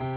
Hallo 0.00 0.10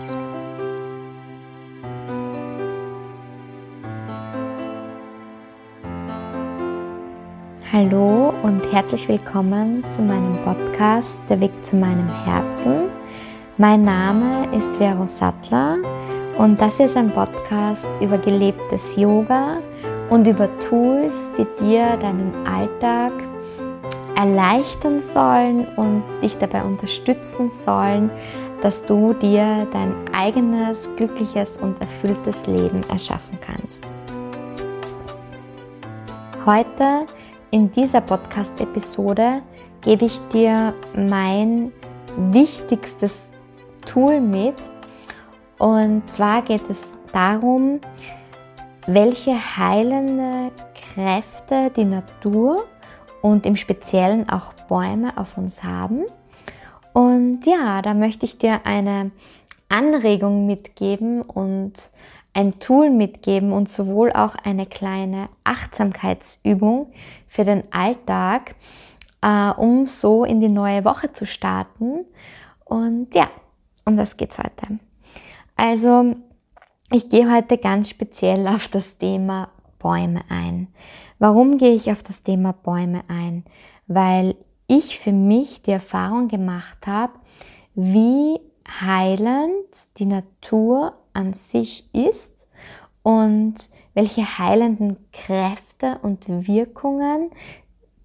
und 8.42 8.64
herzlich 8.72 9.08
willkommen 9.08 9.84
zu 9.92 10.02
meinem 10.02 10.44
Podcast 10.44 11.20
Der 11.30 11.40
Weg 11.42 11.52
zu 11.64 11.76
meinem 11.76 12.10
Herzen. 12.26 12.90
Mein 13.60 13.86
Name 13.86 14.48
ist 14.52 14.76
Vero 14.78 15.06
Sattler 15.06 15.78
und 16.40 16.60
das 16.60 16.80
ist 16.80 16.98
ein 16.98 17.12
Podcast 17.12 17.88
über 18.02 18.18
gelebtes 18.18 18.96
Yoga 18.96 19.60
und 20.10 20.26
über 20.26 20.50
Tools, 20.58 21.30
die 21.38 21.46
dir 21.64 21.98
deinen 21.98 22.34
Alltag 22.48 23.12
erleichtern 24.16 25.02
sollen 25.02 25.68
und 25.76 26.02
dich 26.24 26.36
dabei 26.40 26.64
unterstützen 26.64 27.50
sollen, 27.50 28.10
dass 28.62 28.84
du 28.84 29.14
dir 29.14 29.68
dein 29.72 29.94
eigenes 30.14 30.90
glückliches 30.96 31.58
und 31.58 31.80
erfülltes 31.82 32.46
Leben 32.48 32.82
erschaffen 32.90 33.38
kannst. 33.42 33.84
Heute 36.46 37.06
in 37.52 37.72
dieser 37.72 38.02
Podcast-Episode 38.02 39.42
gebe 39.82 40.06
ich 40.06 40.20
dir 40.30 40.74
mein 40.96 41.72
wichtigstes 42.32 43.30
Tool 43.86 44.20
mit. 44.20 44.56
Und 45.60 46.10
zwar 46.10 46.42
geht 46.42 46.70
es 46.70 46.84
darum, 47.14 47.80
welche 48.86 49.34
heilende 49.58 50.52
Kräfte 50.94 51.72
die 51.76 51.86
Natur 51.86 52.66
und 53.22 53.46
im 53.46 53.56
Speziellen 53.56 54.28
auch 54.30 54.54
Bäume 54.68 55.18
auf 55.18 55.38
uns 55.38 55.64
haben. 55.64 56.06
Und 56.98 57.46
ja, 57.46 57.84
da 57.84 57.94
möchte 57.94 58.26
ich 58.26 58.40
dir 58.40 58.66
eine 58.66 59.12
Anregung 59.70 60.48
mitgeben 60.48 61.22
und 61.22 61.74
ein 62.34 62.54
Tool 62.54 62.90
mitgeben 62.90 63.52
und 63.52 63.70
sowohl 63.70 64.12
auch 64.12 64.34
eine 64.34 64.66
kleine 64.66 65.30
Achtsamkeitsübung 65.44 66.92
für 67.28 67.44
den 67.44 67.72
Alltag, 67.72 68.56
äh, 69.22 69.52
um 69.52 69.86
so 69.86 70.24
in 70.24 70.42
die 70.42 70.50
neue 70.50 70.86
Woche 70.86 71.14
zu 71.14 71.28
starten. 71.28 72.04
Und 72.66 73.14
ja, 73.14 73.30
um 73.86 73.96
das 73.96 74.18
geht's 74.18 74.40
heute. 74.40 74.80
Also, 75.56 76.16
ich 76.92 77.10
gehe 77.10 77.32
heute 77.32 77.60
ganz 77.60 77.92
speziell 77.92 78.48
auf 78.48 78.70
das 78.70 78.98
Thema 78.98 79.50
Bäume 79.78 80.22
ein. 80.30 80.70
Warum 81.20 81.60
gehe 81.60 81.76
ich 81.76 81.92
auf 81.92 82.02
das 82.02 82.24
Thema 82.24 82.54
Bäume 82.54 83.02
ein? 83.08 83.44
Weil 83.86 84.34
ich 84.68 85.00
für 85.00 85.14
mich 85.14 85.62
die 85.62 85.72
Erfahrung 85.72 86.28
gemacht 86.28 86.86
habe, 86.86 87.14
wie 87.76 88.40
heilend 88.82 89.66
die 89.98 90.06
Natur 90.06 90.94
an 91.14 91.34
sich 91.34 91.90
ist 91.94 92.48
und 93.04 93.56
welche 93.94 94.38
heilenden 94.38 94.98
Kräfte 95.12 96.00
und 96.02 96.28
Wirkungen 96.28 97.32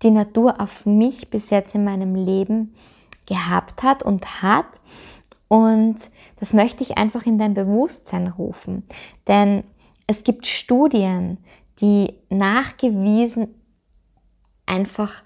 die 0.03 0.11
Natur 0.11 0.61
auf 0.61 0.87
mich 0.87 1.31
bis 1.31 1.51
jetzt 1.51 1.75
in 1.75 1.85
meinem 1.85 2.15
Leben 2.15 2.75
gehabt 3.27 3.83
hat 3.83 4.03
und 4.03 4.43
hat. 4.43 4.81
Und 5.49 5.97
das 6.41 6.53
möchte 6.53 6.83
ich 6.83 6.99
einfach 6.99 7.27
in 7.27 7.39
dein 7.39 7.55
Bewusstsein 7.55 8.27
rufen. 8.27 8.85
Denn 9.29 9.65
es 10.07 10.25
gibt 10.25 10.47
Studien, 10.47 11.39
die 11.81 12.15
nachgewiesen 12.31 13.49
einfach 14.67 15.23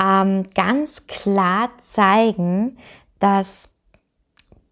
ähm, 0.00 0.44
ganz 0.54 1.06
klar 1.06 1.70
zeigen, 1.82 2.78
dass 3.18 3.70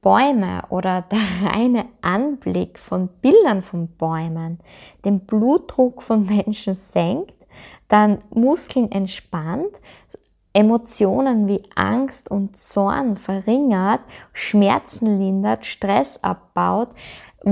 Bäume 0.00 0.62
oder 0.70 1.02
der 1.10 1.50
reine 1.50 1.86
Anblick 2.00 2.78
von 2.78 3.08
Bildern 3.20 3.62
von 3.62 3.88
Bäumen 3.88 4.58
den 5.04 5.20
Blutdruck 5.20 6.02
von 6.02 6.24
Menschen 6.26 6.74
senkt, 6.74 7.46
dann 7.88 8.18
Muskeln 8.30 8.90
entspannt, 8.92 9.80
Emotionen 10.54 11.46
wie 11.46 11.62
Angst 11.74 12.30
und 12.30 12.56
Zorn 12.56 13.16
verringert, 13.16 14.00
Schmerzen 14.32 15.18
lindert, 15.18 15.66
Stress 15.66 16.18
abbaut, 16.22 16.88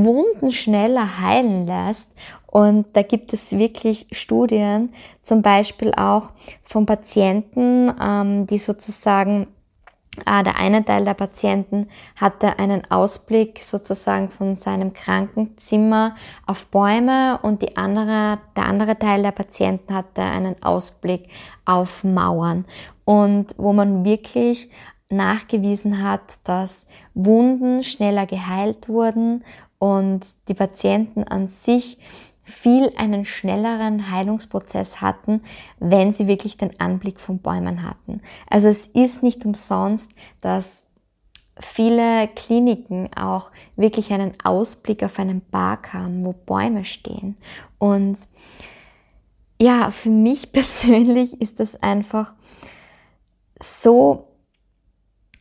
Wunden 0.05 0.53
schneller 0.53 1.21
heilen 1.21 1.67
lässt. 1.67 2.11
Und 2.47 2.97
da 2.97 3.03
gibt 3.03 3.33
es 3.33 3.53
wirklich 3.53 4.07
Studien, 4.13 4.95
zum 5.23 5.43
Beispiel 5.43 5.93
auch 5.95 6.31
von 6.63 6.87
Patienten, 6.87 7.93
ähm, 8.01 8.47
die 8.47 8.59
sozusagen 8.59 9.49
Ah, 10.25 10.43
der 10.43 10.57
eine 10.57 10.83
Teil 10.83 11.05
der 11.05 11.15
Patienten 11.15 11.89
hatte 12.17 12.59
einen 12.59 12.91
Ausblick 12.91 13.63
sozusagen 13.63 14.31
von 14.31 14.57
seinem 14.57 14.95
Krankenzimmer 14.95 16.15
auf 16.47 16.67
Bäume 16.69 17.39
und 17.43 17.61
die 17.61 17.77
andere, 17.77 18.39
der 18.57 18.65
andere 18.65 18.99
Teil 18.99 19.23
der 19.23 19.33
Patienten 19.33 19.95
hatte 19.95 20.23
einen 20.23 20.63
Ausblick 20.63 21.29
auf 21.67 22.03
Mauern. 22.03 22.65
Und 23.05 23.55
wo 23.59 23.75
man 23.75 24.05
wirklich 24.05 24.71
nachgewiesen 25.11 26.03
hat, 26.03 26.41
dass 26.45 26.87
Wunden 27.15 27.83
schneller 27.83 28.27
geheilt 28.27 28.89
wurden 28.89 29.45
und 29.79 30.49
die 30.49 30.55
Patienten 30.55 31.25
an 31.25 31.49
sich 31.49 31.99
viel 32.43 32.93
einen 32.97 33.25
schnelleren 33.25 34.11
Heilungsprozess 34.11 35.01
hatten, 35.01 35.43
wenn 35.81 36.13
sie 36.13 36.29
wirklich 36.29 36.57
den 36.57 36.79
Anblick 36.79 37.19
von 37.19 37.39
Bäumen 37.39 37.83
hatten. 37.83 38.23
Also 38.49 38.69
es 38.69 38.87
ist 38.87 39.23
nicht 39.25 39.45
umsonst, 39.45 40.13
dass 40.41 40.85
viele 41.59 42.29
Kliniken 42.29 43.11
auch 43.17 43.51
wirklich 43.75 44.13
einen 44.13 44.35
Ausblick 44.45 45.03
auf 45.03 45.19
einen 45.19 45.41
Park 45.41 45.93
haben, 45.93 46.25
wo 46.25 46.33
Bäume 46.33 46.85
stehen. 46.85 47.37
Und 47.79 48.19
ja, 49.61 49.91
für 49.91 50.11
mich 50.11 50.53
persönlich 50.53 51.41
ist 51.41 51.59
das 51.59 51.83
einfach 51.83 52.33
so 53.61 54.29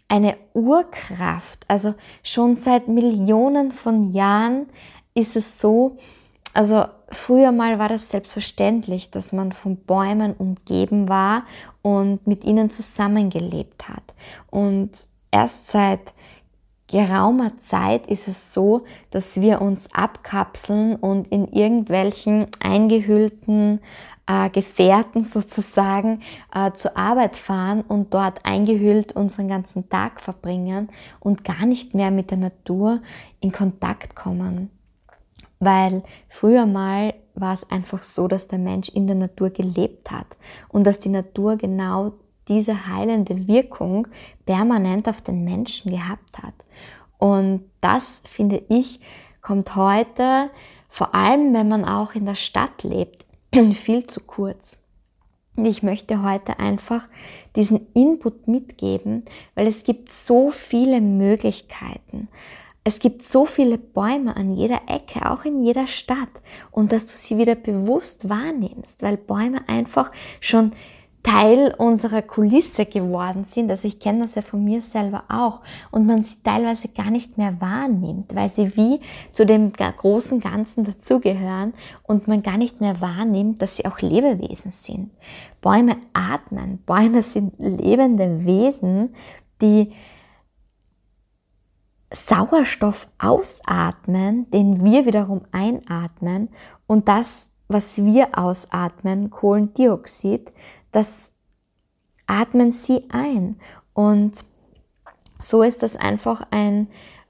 eine 0.08 0.38
Urkraft. 0.54 1.66
Also 1.68 1.96
schon 2.24 2.56
seit 2.56 2.88
Millionen 2.88 3.72
von 3.72 4.12
Jahren 4.14 4.68
ist 5.14 5.36
es 5.36 5.60
so, 5.60 5.98
also 6.54 6.86
früher 7.10 7.52
mal 7.52 7.80
war 7.80 7.90
das 7.90 8.10
selbstverständlich, 8.10 9.12
dass 9.12 9.34
man 9.34 9.52
von 9.52 9.76
Bäumen 9.76 10.34
umgeben 10.34 11.10
war 11.10 11.44
und 11.82 12.26
mit 12.28 12.44
ihnen 12.46 12.70
zusammengelebt 12.70 13.90
hat. 13.90 14.14
Und 14.50 15.10
erst 15.32 15.68
seit 15.68 16.14
geraumer 16.88 17.58
Zeit 17.58 18.08
ist 18.08 18.28
es 18.28 18.54
so, 18.54 18.86
dass 19.10 19.42
wir 19.42 19.62
uns 19.62 19.94
abkapseln 19.94 20.96
und 20.96 21.28
in 21.28 21.48
irgendwelchen 21.48 22.48
eingehüllten 22.62 23.82
äh, 24.28 24.50
Gefährten 24.50 25.24
sozusagen 25.24 26.22
äh, 26.54 26.72
zur 26.74 26.98
Arbeit 26.98 27.36
fahren 27.36 27.82
und 27.82 28.14
dort 28.14 28.46
eingehüllt 28.46 29.14
unseren 29.14 29.48
ganzen 29.48 29.90
Tag 29.90 30.20
verbringen 30.20 30.90
und 31.20 31.44
gar 31.44 31.66
nicht 31.66 31.94
mehr 31.94 32.12
mit 32.12 32.32
der 32.32 32.38
Natur 32.38 33.02
in 33.40 33.52
Kontakt 33.52 34.16
kommen. 34.16 34.70
Weil 35.60 36.04
früher 36.28 36.66
mal 36.66 37.14
war 37.34 37.54
es 37.54 37.70
einfach 37.70 38.04
so, 38.04 38.28
dass 38.28 38.48
der 38.48 38.60
Mensch 38.60 38.90
in 38.90 39.08
der 39.08 39.16
Natur 39.16 39.50
gelebt 39.50 40.12
hat 40.12 40.28
und 40.70 40.86
dass 40.86 41.00
die 41.00 41.10
Natur 41.10 41.58
genau 41.58 42.14
diese 42.48 42.88
heilende 42.88 43.48
Wirkung 43.48 44.08
permanent 44.46 45.10
auf 45.10 45.22
den 45.22 45.44
Menschen 45.44 45.92
gehabt 45.92 46.42
hat. 46.42 46.54
Und 47.18 47.64
das, 47.82 48.22
finde 48.26 48.64
ich, 48.70 49.00
kommt 49.42 49.76
heute, 49.76 50.50
vor 50.88 51.16
allem 51.16 51.54
wenn 51.54 51.68
man 51.68 51.86
auch 51.86 52.14
in 52.16 52.26
der 52.26 52.36
Stadt 52.36 52.84
lebt, 52.84 53.25
viel 53.74 54.08
zu 54.08 54.20
kurz. 54.20 54.78
Und 55.56 55.66
ich 55.66 55.84
möchte 55.84 56.22
heute 56.22 56.60
einfach 56.60 57.08
diesen 57.56 57.88
Input 57.94 58.48
mitgeben, 58.48 59.24
weil 59.56 59.68
es 59.68 59.84
gibt 59.84 60.12
so 60.12 60.52
viele 60.52 61.00
Möglichkeiten 61.00 62.28
es 62.88 63.00
gibt 63.00 63.24
so 63.24 63.48
viele 63.48 63.80
Bäume 63.80 64.38
an 64.38 64.56
jeder 64.56 64.82
Ecke, 64.86 65.32
auch 65.32 65.44
in 65.44 65.64
jeder 65.64 65.88
Stadt. 65.88 66.30
Und 66.70 66.92
dass 66.92 67.08
du 67.08 67.14
sie 67.14 67.40
wieder 67.40 67.56
bewusst 67.56 68.30
wahrnimmst, 68.30 69.02
weil 69.02 69.18
Bäume 69.18 69.68
einfach 69.68 70.12
schon 70.40 70.72
Teil 71.26 71.74
unserer 71.78 72.22
Kulisse 72.22 72.86
geworden 72.86 73.46
sind. 73.46 73.72
Also 73.72 73.88
ich 73.88 74.00
kenne 74.00 74.22
das 74.22 74.36
ja 74.36 74.44
von 74.44 74.64
mir 74.64 74.84
selber 74.84 75.24
auch. 75.28 75.62
Und 75.90 76.06
man 76.06 76.22
sie 76.24 76.36
teilweise 76.44 76.88
gar 76.88 77.10
nicht 77.10 77.38
mehr 77.38 77.60
wahrnimmt, 77.60 78.36
weil 78.36 78.50
sie 78.50 78.78
wie 78.78 79.02
zu 79.32 79.46
dem 79.46 79.74
großen 79.74 80.40
Ganzen 80.40 80.86
dazugehören 80.86 81.74
und 82.04 82.28
man 82.28 82.44
gar 82.44 82.58
nicht 82.58 82.80
mehr 82.80 83.02
wahrnimmt, 83.02 83.62
dass 83.62 83.76
sie 83.76 83.86
auch 83.86 84.00
Lebewesen 84.00 84.70
sind. 84.70 85.10
Bäume 85.62 85.98
atmen. 86.14 86.84
Bäume 86.86 87.24
sind 87.24 87.54
lebende 87.58 88.46
Wesen, 88.46 89.16
die 89.62 89.94
Sauerstoff 92.14 93.08
ausatmen, 93.18 94.50
den 94.52 94.86
wir 94.86 95.08
wiederum 95.08 95.42
einatmen 95.52 96.50
und 96.86 97.08
das, 97.08 97.50
was 97.68 98.04
wir 98.06 98.38
ausatmen, 98.38 99.32
Kohlendioxid, 99.32 100.52
das 100.96 101.32
atmen 102.26 102.72
sie 102.72 103.04
ein. 103.10 103.58
Und 103.94 104.46
so 105.40 105.62
ist 105.62 105.84
das 105.84 105.96
einfach 105.96 106.48
ein 106.52 106.88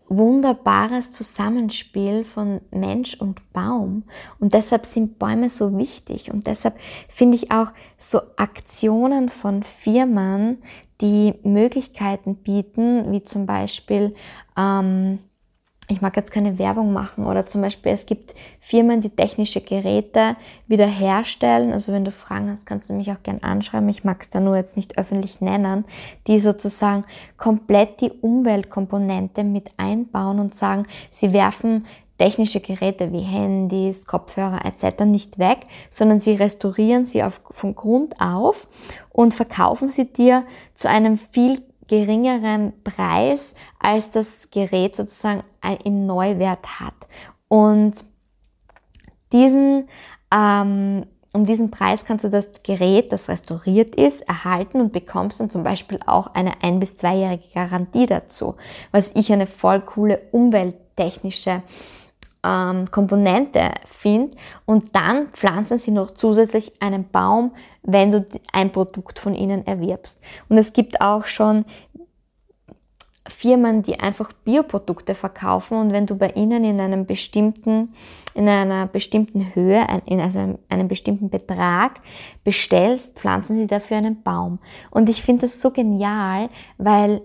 wunderbares 0.08 1.12
Zusammenspiel 1.12 2.24
von 2.24 2.62
Mensch 2.72 3.16
und 3.16 3.52
Baum. 3.54 4.04
Und 4.40 4.54
deshalb 4.54 4.86
sind 4.86 5.18
Bäume 5.18 5.50
so 5.50 5.76
wichtig. 5.78 6.32
Und 6.32 6.46
deshalb 6.48 6.78
finde 7.10 7.38
ich 7.38 7.52
auch 7.52 7.72
so 7.98 8.22
Aktionen 8.38 9.30
von 9.30 9.64
Firmen, 9.64 10.62
die 11.02 11.34
Möglichkeiten 11.44 12.36
bieten, 12.36 13.12
wie 13.12 13.24
zum 13.24 13.46
Beispiel 13.46 14.16
ähm, 14.58 15.20
ich 15.88 16.02
mag 16.02 16.16
jetzt 16.16 16.32
keine 16.32 16.58
Werbung 16.58 16.94
machen 16.94 17.26
oder 17.26 17.46
zum 17.46 17.62
Beispiel 17.62 17.92
es 17.92 18.06
gibt 18.06 18.34
Firmen, 18.60 19.02
die 19.02 19.10
technische 19.10 19.62
Geräte 19.62 20.36
wieder 20.68 20.88
herstellen. 20.88 21.72
Also 21.72 21.94
wenn 21.94 22.06
du 22.06 22.12
Fragen 22.12 22.50
hast, 22.50 22.66
kannst 22.66 22.90
du 22.90 22.94
mich 22.94 23.12
auch 23.12 23.22
gern 23.22 23.44
anschreiben. 23.44 23.88
Ich 23.90 24.04
mag 24.04 24.22
es 24.22 24.32
da 24.32 24.40
nur 24.40 24.56
jetzt 24.56 24.78
nicht 24.78 24.98
öffentlich 24.98 25.42
nennen, 25.42 25.86
die 26.26 26.40
sozusagen 26.40 27.06
komplett 27.38 28.02
die 28.02 28.12
Umweltkomponente 28.12 29.44
mit 29.44 29.72
einbauen 29.78 30.40
und 30.40 30.56
sagen, 30.56 30.88
sie 31.12 31.34
werfen 31.34 31.86
technische 32.18 32.62
Geräte 32.62 33.12
wie 33.12 33.20
Handys, 33.20 34.08
Kopfhörer 34.08 34.62
etc. 34.66 35.04
nicht 35.04 35.38
weg, 35.38 35.68
sondern 35.90 36.20
sie 36.20 36.34
restaurieren 36.34 37.06
sie 37.06 37.22
auf, 37.22 37.42
von 37.52 37.76
Grund 37.76 38.20
auf 38.20 38.68
und 39.12 39.34
verkaufen 39.34 39.90
sie 39.90 40.06
dir 40.06 40.46
zu 40.74 40.90
einem 40.90 41.18
viel 41.18 41.62
geringeren 41.88 42.74
Preis, 42.84 43.56
als 43.80 44.12
das 44.12 44.50
Gerät 44.52 44.96
sozusagen 44.96 45.44
im 45.84 46.06
Neuwert 46.06 46.80
hat. 46.80 46.96
Und 47.48 48.04
diesen, 49.32 49.88
ähm, 50.34 51.06
um 51.34 51.46
diesen 51.46 51.70
Preis 51.70 52.06
kannst 52.06 52.24
du 52.24 52.30
das 52.30 52.48
Gerät, 52.64 53.12
das 53.12 53.28
restauriert 53.28 53.96
ist, 53.96 54.22
erhalten 54.28 54.80
und 54.80 54.94
bekommst 54.94 55.40
dann 55.40 55.50
zum 55.50 55.64
Beispiel 55.64 56.00
auch 56.06 56.28
eine 56.34 56.64
ein- 56.64 56.80
bis 56.80 56.96
zweijährige 56.96 57.50
Garantie 57.54 58.06
dazu, 58.06 58.56
was 58.92 59.12
ich 59.16 59.32
eine 59.32 59.48
voll 59.48 59.82
coole 59.82 60.22
umwelttechnische 60.32 61.62
ähm, 62.46 62.92
Komponente 62.92 63.72
finde. 63.86 64.38
Und 64.66 64.96
dann 64.96 65.30
pflanzen 65.30 65.78
sie 65.78 65.92
noch 65.92 66.12
zusätzlich 66.12 66.82
einen 66.82 67.10
Baum, 67.10 67.52
wenn 67.82 68.12
du 68.12 68.26
ein 68.54 68.72
Produkt 68.72 69.20
von 69.20 69.34
ihnen 69.34 69.66
erwirbst. 69.66 70.22
Und 70.50 70.58
es 70.58 70.74
gibt 70.74 71.02
auch 71.02 71.26
schon 71.26 71.66
Firmen, 73.28 73.82
die 73.82 74.00
einfach 74.00 74.32
Bioprodukte 74.34 75.16
verkaufen 75.16 75.80
und 75.80 75.92
wenn 75.92 76.06
du 76.06 76.16
bei 76.16 76.30
ihnen 76.32 76.64
in 76.64 76.80
einem 76.80 77.08
bestimmten, 77.08 77.94
in 78.36 78.48
einer 78.48 78.86
bestimmten 78.86 79.56
Höhe, 79.56 79.86
in 80.06 80.20
also 80.20 80.60
einem 80.70 80.88
bestimmten 80.88 81.32
Betrag 81.32 82.02
bestellst, 82.44 83.18
pflanzen 83.18 83.56
sie 83.56 83.66
dafür 83.66 83.98
einen 83.98 84.22
Baum. 84.22 84.60
Und 84.92 85.10
ich 85.10 85.24
finde 85.24 85.44
das 85.44 85.60
so 85.60 85.72
genial, 85.72 86.50
weil 86.78 87.24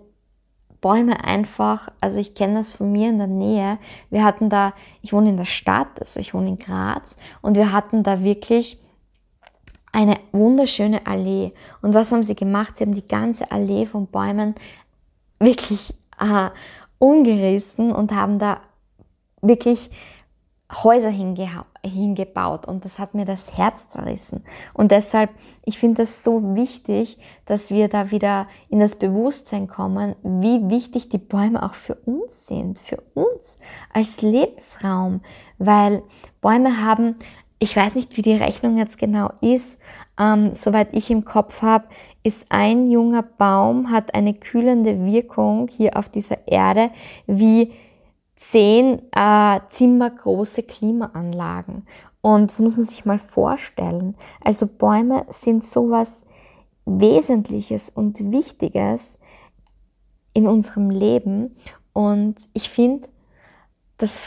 Bäume 0.80 1.24
einfach, 1.24 1.88
also 2.00 2.18
ich 2.18 2.34
kenne 2.34 2.54
das 2.54 2.72
von 2.72 2.90
mir 2.90 3.10
in 3.10 3.18
der 3.18 3.26
Nähe. 3.26 3.78
Wir 4.08 4.24
hatten 4.24 4.48
da, 4.48 4.72
ich 5.02 5.12
wohne 5.12 5.30
in 5.30 5.36
der 5.36 5.44
Stadt, 5.44 5.88
also 5.98 6.20
ich 6.20 6.32
wohne 6.32 6.48
in 6.48 6.56
Graz 6.56 7.16
und 7.42 7.56
wir 7.56 7.72
hatten 7.72 8.02
da 8.02 8.22
wirklich 8.22 8.78
eine 9.92 10.18
wunderschöne 10.32 11.06
Allee. 11.06 11.52
Und 11.82 11.94
was 11.94 12.12
haben 12.12 12.22
sie 12.22 12.36
gemacht? 12.36 12.78
Sie 12.78 12.84
haben 12.84 12.94
die 12.94 13.06
ganze 13.06 13.50
Allee 13.50 13.86
von 13.86 14.06
Bäumen 14.06 14.54
wirklich 15.38 15.94
äh, 16.18 16.50
umgerissen 16.98 17.92
und 17.92 18.12
haben 18.12 18.38
da 18.38 18.60
wirklich 19.42 19.90
Häuser 20.72 21.10
hingebaut 21.10 22.66
und 22.66 22.84
das 22.84 22.98
hat 22.98 23.14
mir 23.14 23.24
das 23.24 23.56
Herz 23.56 23.88
zerrissen. 23.88 24.44
Und 24.72 24.92
deshalb, 24.92 25.30
ich 25.64 25.78
finde 25.78 26.02
es 26.02 26.22
so 26.22 26.54
wichtig, 26.54 27.18
dass 27.44 27.70
wir 27.70 27.88
da 27.88 28.10
wieder 28.10 28.46
in 28.68 28.78
das 28.78 28.94
Bewusstsein 28.94 29.66
kommen, 29.66 30.14
wie 30.22 30.70
wichtig 30.70 31.08
die 31.08 31.18
Bäume 31.18 31.62
auch 31.62 31.74
für 31.74 31.96
uns 31.96 32.46
sind, 32.46 32.78
für 32.78 33.02
uns 33.14 33.58
als 33.92 34.22
Lebensraum, 34.22 35.20
weil 35.58 36.02
Bäume 36.40 36.84
haben, 36.84 37.16
ich 37.58 37.76
weiß 37.76 37.96
nicht, 37.96 38.16
wie 38.16 38.22
die 38.22 38.34
Rechnung 38.34 38.78
jetzt 38.78 38.98
genau 38.98 39.30
ist, 39.40 39.78
ähm, 40.18 40.54
soweit 40.54 40.94
ich 40.94 41.10
im 41.10 41.24
Kopf 41.24 41.62
habe, 41.62 41.86
ist 42.22 42.46
ein 42.50 42.90
junger 42.90 43.22
Baum, 43.22 43.90
hat 43.90 44.14
eine 44.14 44.34
kühlende 44.34 45.04
Wirkung 45.04 45.68
hier 45.68 45.96
auf 45.96 46.08
dieser 46.08 46.46
Erde 46.46 46.90
wie 47.26 47.72
zehn 48.40 49.02
äh, 49.12 49.60
zimmergroße 49.68 50.62
Klimaanlagen. 50.62 51.86
Und 52.22 52.50
das 52.50 52.58
muss 52.58 52.76
man 52.76 52.86
sich 52.86 53.04
mal 53.04 53.18
vorstellen. 53.18 54.16
Also 54.40 54.66
Bäume 54.66 55.26
sind 55.28 55.62
sowas 55.64 56.24
Wesentliches 56.86 57.90
und 57.90 58.32
Wichtiges 58.32 59.18
in 60.32 60.46
unserem 60.46 60.90
Leben. 60.90 61.56
Und 61.92 62.36
ich 62.54 62.70
finde, 62.70 63.08
das 63.98 64.18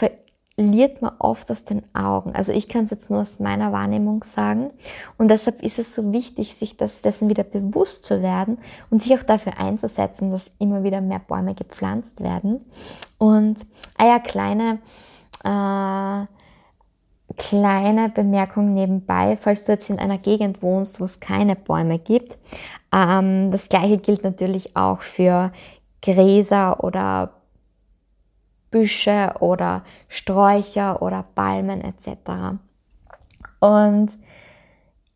verliert 0.56 1.02
man 1.02 1.12
oft 1.18 1.50
aus 1.50 1.64
den 1.64 1.82
Augen. 1.94 2.32
Also 2.34 2.52
ich 2.52 2.68
kann 2.68 2.84
es 2.84 2.90
jetzt 2.90 3.10
nur 3.10 3.20
aus 3.20 3.40
meiner 3.40 3.72
Wahrnehmung 3.72 4.22
sagen. 4.22 4.70
Und 5.18 5.28
deshalb 5.28 5.62
ist 5.62 5.78
es 5.78 5.94
so 5.94 6.12
wichtig, 6.12 6.54
sich 6.54 6.76
das, 6.76 7.02
dessen 7.02 7.28
wieder 7.28 7.42
bewusst 7.42 8.04
zu 8.04 8.22
werden 8.22 8.58
und 8.90 9.02
sich 9.02 9.14
auch 9.18 9.24
dafür 9.24 9.58
einzusetzen, 9.58 10.30
dass 10.30 10.52
immer 10.58 10.84
wieder 10.84 11.00
mehr 11.00 11.18
Bäume 11.18 11.54
gepflanzt 11.54 12.22
werden. 12.22 12.64
Und, 13.18 13.66
ah 13.98 14.06
ja, 14.06 14.18
kleine, 14.20 14.78
äh, 15.42 16.26
kleine 17.36 18.08
Bemerkung 18.10 18.74
nebenbei, 18.74 19.36
falls 19.36 19.64
du 19.64 19.72
jetzt 19.72 19.90
in 19.90 19.98
einer 19.98 20.18
Gegend 20.18 20.62
wohnst, 20.62 21.00
wo 21.00 21.04
es 21.04 21.18
keine 21.18 21.56
Bäume 21.56 21.98
gibt. 21.98 22.38
Ähm, 22.92 23.50
das 23.50 23.68
gleiche 23.68 23.98
gilt 23.98 24.22
natürlich 24.22 24.76
auch 24.76 25.02
für 25.02 25.50
Gräser 26.00 26.84
oder 26.84 27.32
Büsche 28.74 29.34
oder 29.38 29.84
Sträucher 30.08 31.00
oder 31.00 31.24
Palmen 31.36 31.80
etc. 31.80 32.58
Und 33.60 34.18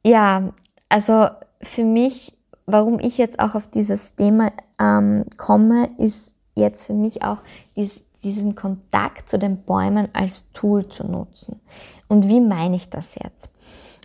ja, 0.04 0.52
also 0.88 1.26
für 1.60 1.82
mich, 1.82 2.38
warum 2.66 3.00
ich 3.00 3.18
jetzt 3.18 3.40
auch 3.40 3.56
auf 3.56 3.66
dieses 3.66 4.14
Thema 4.14 4.52
ähm, 4.80 5.24
komme, 5.38 5.88
ist 5.98 6.36
jetzt 6.54 6.86
für 6.86 6.92
mich 6.92 7.24
auch 7.24 7.38
dies, 7.74 8.00
diesen 8.22 8.54
Kontakt 8.54 9.28
zu 9.28 9.40
den 9.40 9.64
Bäumen 9.64 10.08
als 10.12 10.52
Tool 10.52 10.88
zu 10.88 11.04
nutzen. 11.04 11.60
Und 12.06 12.28
wie 12.28 12.40
meine 12.40 12.76
ich 12.76 12.88
das 12.88 13.16
jetzt? 13.16 13.50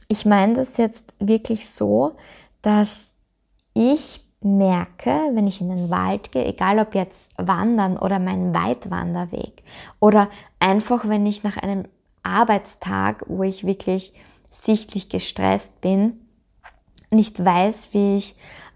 Ich 0.08 0.26
meine 0.26 0.56
das 0.56 0.78
jetzt 0.78 1.14
wirklich 1.20 1.70
so, 1.70 2.16
dass 2.64 3.14
ich 3.76 4.23
merke, 4.44 5.12
wenn 5.34 5.48
ich 5.48 5.62
in 5.62 5.70
den 5.70 5.90
Wald 5.90 6.32
gehe, 6.32 6.46
egal 6.46 6.80
ob 6.80 6.96
jetzt 6.96 7.32
wandern 7.38 7.98
oder 7.98 8.20
mein 8.20 8.54
Weitwanderweg 8.54 9.64
oder 10.00 10.30
einfach 10.60 11.08
wenn 11.08 11.26
ich 11.26 11.44
nach 11.44 11.58
einem 11.58 11.86
Arbeitstag, 12.24 13.24
wo 13.28 13.44
ich 13.44 13.66
wirklich 13.66 14.14
sichtlich 14.50 15.10
gestresst 15.10 15.82
bin, 15.82 16.20
nicht 17.12 17.44
weiß, 17.44 17.90
wie 17.92 18.18
ich 18.18 18.36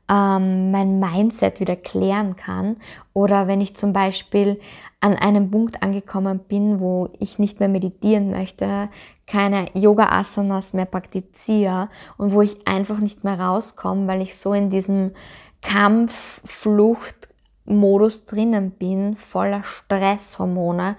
ähm, 0.10 0.72
mein 0.72 1.00
Mindset 1.00 1.60
wieder 1.60 1.76
klären 1.76 2.36
kann 2.36 2.78
oder 3.14 3.48
wenn 3.48 3.62
ich 3.62 3.76
zum 3.76 3.94
Beispiel 3.94 4.60
an 5.00 5.16
einem 5.16 5.52
Punkt 5.52 5.84
angekommen 5.84 6.40
bin, 6.40 6.80
wo 6.80 7.10
ich 7.20 7.40
nicht 7.40 7.60
mehr 7.60 7.70
meditieren 7.70 8.32
möchte, 8.32 8.90
keine 9.28 9.66
Yoga-Asanas 9.74 10.74
mehr 10.74 10.86
praktiziere 10.86 11.90
und 12.18 12.34
wo 12.34 12.42
ich 12.42 12.68
einfach 12.68 13.00
nicht 13.00 13.24
mehr 13.24 13.40
rauskomme, 13.40 14.08
weil 14.08 14.22
ich 14.22 14.38
so 14.38 14.54
in 14.54 14.70
diesem 14.70 15.12
Kampf, 15.62 16.42
Flucht, 16.46 17.30
Modus 17.66 18.26
drinnen 18.26 18.72
bin, 18.72 19.16
voller 19.16 19.64
Stresshormone 19.64 20.96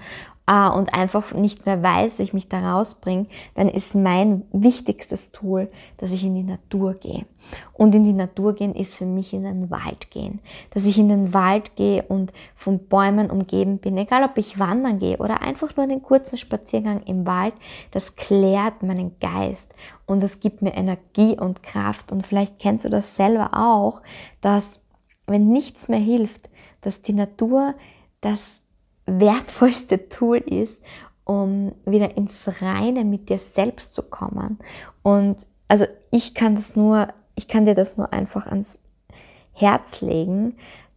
äh, 0.48 0.68
und 0.70 0.94
einfach 0.94 1.32
nicht 1.34 1.66
mehr 1.66 1.82
weiß, 1.82 2.18
wie 2.18 2.22
ich 2.22 2.32
mich 2.32 2.48
da 2.48 2.72
rausbringe, 2.72 3.26
dann 3.54 3.68
ist 3.68 3.94
mein 3.94 4.44
wichtigstes 4.52 5.30
Tool, 5.30 5.68
dass 5.98 6.10
ich 6.10 6.24
in 6.24 6.34
die 6.34 6.42
Natur 6.42 6.94
gehe. 6.94 7.26
Und 7.72 7.94
in 7.94 8.04
die 8.04 8.12
Natur 8.12 8.54
gehen 8.54 8.74
ist 8.74 8.94
für 8.94 9.06
mich 9.06 9.32
in 9.32 9.44
den 9.44 9.70
Wald 9.70 10.10
gehen. 10.10 10.40
Dass 10.70 10.84
ich 10.84 10.98
in 10.98 11.08
den 11.08 11.32
Wald 11.32 11.76
gehe 11.76 12.02
und 12.02 12.32
von 12.54 12.78
Bäumen 12.78 13.30
umgeben 13.30 13.78
bin, 13.78 13.96
egal 13.96 14.24
ob 14.24 14.36
ich 14.36 14.58
wandern 14.58 14.98
gehe 14.98 15.18
oder 15.18 15.42
einfach 15.42 15.76
nur 15.76 15.84
einen 15.84 16.02
kurzen 16.02 16.36
Spaziergang 16.36 17.02
im 17.04 17.26
Wald, 17.26 17.54
das 17.90 18.16
klärt 18.16 18.82
meinen 18.82 19.18
Geist 19.20 19.74
und 20.06 20.22
das 20.22 20.40
gibt 20.40 20.62
mir 20.62 20.74
Energie 20.74 21.38
und 21.38 21.62
Kraft. 21.62 22.12
Und 22.12 22.26
vielleicht 22.26 22.58
kennst 22.58 22.84
du 22.84 22.88
das 22.88 23.16
selber 23.16 23.50
auch, 23.52 24.02
dass 24.40 24.82
wenn 25.26 25.48
nichts 25.48 25.88
mehr 25.88 26.00
hilft, 26.00 26.48
dass 26.80 27.02
die 27.02 27.12
Natur 27.12 27.74
das 28.20 28.62
wertvollste 29.08 30.08
Tool 30.08 30.38
ist, 30.38 30.84
um 31.24 31.72
wieder 31.84 32.16
ins 32.16 32.48
Reine 32.62 33.04
mit 33.04 33.28
dir 33.28 33.38
selbst 33.38 33.94
zu 33.94 34.02
kommen. 34.02 34.58
Und 35.02 35.36
also 35.68 35.86
ich 36.10 36.34
kann 36.34 36.54
das 36.54 36.76
nur, 36.76 37.08
ich 37.34 37.48
kann 37.48 37.64
dir 37.64 37.74
das 37.74 37.96
nur 37.96 38.12
einfach 38.12 38.46
ans 38.46 38.78
Herz 39.52 40.00
legen, 40.00 40.56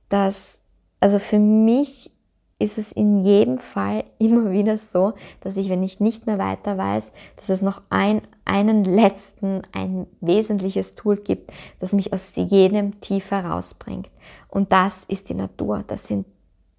dass, 0.10 0.62
also 1.00 1.20
für 1.20 1.40
mich 1.40 2.12
ist 2.60 2.78
es 2.78 2.92
in 2.92 3.24
jedem 3.24 3.58
Fall 3.58 4.04
immer 4.20 4.52
wieder 4.52 4.78
so, 4.78 5.14
dass 5.42 5.58
ich, 5.58 5.70
wenn 5.70 5.84
ich 5.84 6.00
nicht 6.00 6.28
mehr 6.28 6.38
weiter 6.38 6.78
weiß, 6.78 7.12
dass 7.38 7.50
es 7.50 7.62
noch 7.62 7.82
ein, 7.90 8.22
einen 8.46 8.86
letzten, 8.86 9.64
ein 9.74 10.08
wesentliches 10.22 10.96
Tool 10.96 11.18
gibt, 11.18 11.52
das 11.80 11.94
mich 11.94 12.14
aus 12.14 12.34
jedem 12.36 13.02
Tief 13.02 13.32
herausbringt. 13.32 14.10
Und 14.48 14.72
das 14.72 15.04
ist 15.06 15.30
die 15.30 15.34
Natur. 15.34 15.84
Das 15.88 16.08
sind 16.08 16.26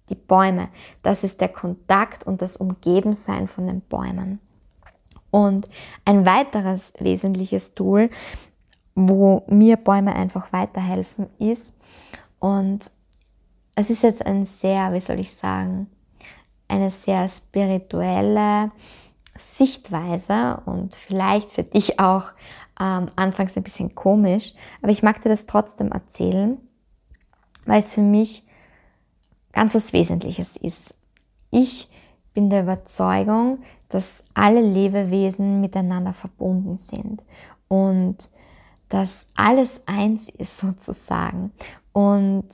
die 0.09 0.15
Bäume. 0.15 0.69
Das 1.01 1.23
ist 1.23 1.41
der 1.41 1.49
Kontakt 1.49 2.25
und 2.25 2.41
das 2.41 2.57
Umgebensein 2.57 3.47
von 3.47 3.67
den 3.67 3.81
Bäumen. 3.81 4.39
Und 5.31 5.67
ein 6.05 6.25
weiteres 6.25 6.93
wesentliches 6.99 7.73
Tool, 7.73 8.09
wo 8.95 9.43
mir 9.47 9.77
Bäume 9.77 10.15
einfach 10.15 10.53
weiterhelfen, 10.53 11.27
ist, 11.39 11.73
und 12.39 12.91
es 13.75 13.89
ist 13.89 14.03
jetzt 14.03 14.25
ein 14.25 14.45
sehr, 14.45 14.91
wie 14.93 14.99
soll 14.99 15.19
ich 15.19 15.33
sagen, 15.33 15.87
eine 16.67 16.91
sehr 16.91 17.29
spirituelle 17.29 18.71
Sichtweise 19.37 20.61
und 20.65 20.93
vielleicht 20.93 21.51
für 21.51 21.63
dich 21.63 21.99
auch 21.99 22.31
ähm, 22.79 23.07
anfangs 23.15 23.55
ein 23.55 23.63
bisschen 23.63 23.95
komisch, 23.95 24.53
aber 24.81 24.91
ich 24.91 25.03
mag 25.03 25.21
dir 25.23 25.29
das 25.29 25.45
trotzdem 25.45 25.91
erzählen, 25.91 26.57
weil 27.65 27.79
es 27.79 27.93
für 27.93 28.01
mich 28.01 28.45
ganz 29.53 29.73
was 29.75 29.93
Wesentliches 29.93 30.57
ist. 30.57 30.95
Ich 31.51 31.89
bin 32.33 32.49
der 32.49 32.63
Überzeugung, 32.63 33.59
dass 33.89 34.23
alle 34.33 34.61
Lebewesen 34.61 35.61
miteinander 35.61 36.13
verbunden 36.13 36.75
sind 36.75 37.23
und 37.67 38.29
dass 38.89 39.27
alles 39.35 39.81
eins 39.85 40.29
ist 40.29 40.57
sozusagen. 40.59 41.51
Und 41.93 42.45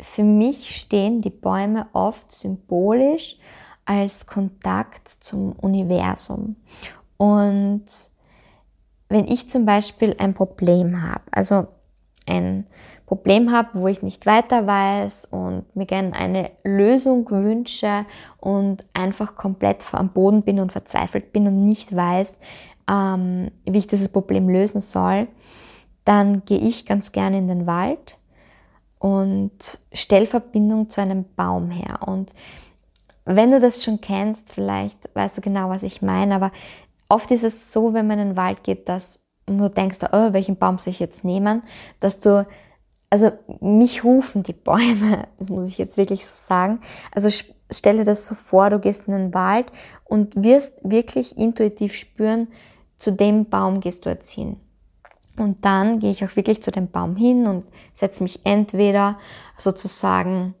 für 0.00 0.24
mich 0.24 0.76
stehen 0.76 1.22
die 1.22 1.30
Bäume 1.30 1.86
oft 1.92 2.30
symbolisch 2.32 3.38
als 3.84 4.26
Kontakt 4.26 5.08
zum 5.08 5.52
Universum. 5.52 6.56
Und 7.16 7.84
wenn 9.08 9.28
ich 9.28 9.48
zum 9.48 9.64
Beispiel 9.66 10.16
ein 10.18 10.34
Problem 10.34 11.02
habe, 11.02 11.22
also 11.30 11.68
ein 12.26 12.66
Problem 13.06 13.52
habe, 13.52 13.68
wo 13.74 13.86
ich 13.86 14.02
nicht 14.02 14.24
weiter 14.24 14.66
weiß 14.66 15.26
und 15.26 15.64
mir 15.76 15.86
gerne 15.86 16.14
eine 16.14 16.50
Lösung 16.64 17.30
wünsche 17.30 18.06
und 18.38 18.86
einfach 18.94 19.36
komplett 19.36 19.84
am 19.92 20.08
Boden 20.08 20.42
bin 20.42 20.58
und 20.58 20.72
verzweifelt 20.72 21.32
bin 21.32 21.46
und 21.46 21.64
nicht 21.64 21.94
weiß, 21.94 22.38
ähm, 22.90 23.50
wie 23.64 23.78
ich 23.78 23.86
dieses 23.86 24.08
Problem 24.08 24.48
lösen 24.48 24.80
soll, 24.80 25.28
dann 26.04 26.44
gehe 26.44 26.58
ich 26.58 26.86
ganz 26.86 27.12
gerne 27.12 27.38
in 27.38 27.48
den 27.48 27.66
Wald 27.66 28.18
und 28.98 29.78
stelle 29.92 30.26
Verbindung 30.26 30.88
zu 30.88 31.00
einem 31.00 31.26
Baum 31.36 31.70
her. 31.70 32.00
Und 32.06 32.32
wenn 33.26 33.50
du 33.50 33.60
das 33.60 33.84
schon 33.84 34.00
kennst, 34.00 34.52
vielleicht 34.52 34.98
weißt 35.14 35.36
du 35.36 35.40
genau, 35.42 35.68
was 35.68 35.82
ich 35.82 36.00
meine, 36.00 36.34
aber 36.34 36.52
oft 37.08 37.30
ist 37.30 37.44
es 37.44 37.72
so, 37.72 37.92
wenn 37.92 38.06
man 38.06 38.18
in 38.18 38.28
den 38.30 38.36
Wald 38.36 38.64
geht, 38.64 38.88
dass 38.88 39.18
du 39.46 39.68
denkst, 39.68 39.98
oh, 40.12 40.32
welchen 40.32 40.56
Baum 40.56 40.78
soll 40.78 40.92
ich 40.92 41.00
jetzt 41.00 41.24
nehmen, 41.24 41.62
dass 42.00 42.20
du 42.20 42.46
also 43.10 43.30
mich 43.60 44.04
rufen 44.04 44.42
die 44.42 44.52
Bäume, 44.52 45.28
das 45.38 45.48
muss 45.48 45.68
ich 45.68 45.78
jetzt 45.78 45.96
wirklich 45.96 46.26
so 46.26 46.34
sagen. 46.46 46.80
Also 47.12 47.28
stelle 47.70 48.04
das 48.04 48.26
so 48.26 48.34
vor, 48.34 48.70
du 48.70 48.78
gehst 48.78 49.06
in 49.06 49.14
den 49.14 49.34
Wald 49.34 49.66
und 50.04 50.34
wirst 50.36 50.78
wirklich 50.82 51.36
intuitiv 51.36 51.94
spüren, 51.94 52.48
zu 52.96 53.12
dem 53.12 53.46
Baum 53.46 53.80
gehst 53.80 54.06
du 54.06 54.10
jetzt 54.10 54.30
hin. 54.30 54.56
Und 55.36 55.64
dann 55.64 55.98
gehe 55.98 56.12
ich 56.12 56.24
auch 56.24 56.36
wirklich 56.36 56.62
zu 56.62 56.70
dem 56.70 56.90
Baum 56.90 57.16
hin 57.16 57.46
und 57.46 57.66
setze 57.92 58.22
mich 58.22 58.40
entweder 58.44 59.18
sozusagen 59.56 60.54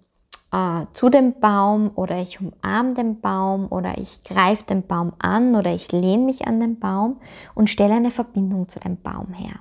äh, 0.52 0.86
zu 0.92 1.10
dem 1.10 1.38
Baum 1.38 1.92
oder 1.94 2.18
ich 2.20 2.40
umarme 2.40 2.94
den 2.94 3.20
Baum 3.20 3.70
oder 3.70 3.98
ich 3.98 4.24
greife 4.24 4.64
den 4.64 4.86
Baum 4.86 5.12
an 5.18 5.54
oder 5.54 5.72
ich 5.72 5.92
lehne 5.92 6.24
mich 6.24 6.46
an 6.46 6.60
den 6.60 6.78
Baum 6.78 7.20
und 7.54 7.70
stelle 7.70 7.94
eine 7.94 8.10
Verbindung 8.10 8.68
zu 8.68 8.80
dem 8.80 9.00
Baum 9.00 9.32
her. 9.32 9.60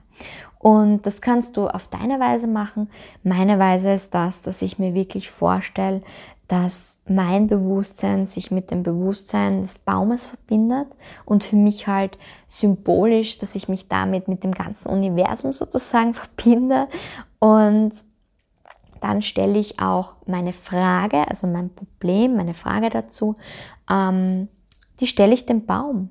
Und 0.64 1.06
das 1.06 1.22
kannst 1.22 1.58
du 1.58 1.68
auf 1.68 1.90
deine 1.90 2.22
Weise 2.22 2.48
machen. 2.48 2.90
Meine 3.22 3.60
Weise 3.60 3.92
ist 3.92 4.14
das, 4.14 4.44
dass 4.44 4.62
ich 4.62 4.80
mir 4.80 4.94
wirklich 4.94 5.30
vorstelle, 5.30 6.02
dass 6.48 7.00
mein 7.06 7.48
Bewusstsein 7.48 8.28
sich 8.28 8.50
mit 8.50 8.72
dem 8.72 8.82
Bewusstsein 8.82 9.64
des 9.64 9.78
Baumes 9.80 10.26
verbindet 10.26 10.88
und 11.26 11.44
für 11.44 11.58
mich 11.58 11.88
halt 11.88 12.18
symbolisch, 12.48 13.40
dass 13.40 13.56
ich 13.56 13.68
mich 13.68 13.90
damit 13.90 14.30
mit 14.30 14.46
dem 14.46 14.54
ganzen 14.54 14.88
Universum 14.88 15.52
sozusagen 15.52 16.14
verbinde. 16.14 16.88
Und 17.40 17.92
dann 19.02 19.22
stelle 19.22 19.60
ich 19.60 19.82
auch 19.82 20.16
meine 20.28 20.54
Frage, 20.54 21.28
also 21.28 21.46
mein 21.46 21.72
Problem, 21.72 22.38
meine 22.38 22.54
Frage 22.54 22.90
dazu, 22.90 23.36
ähm, 23.92 24.48
die 25.02 25.08
stelle 25.08 25.34
ich 25.34 25.46
dem 25.46 25.66
Baum. 25.66 26.10